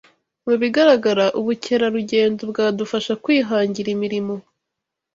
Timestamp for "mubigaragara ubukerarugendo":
0.45-2.41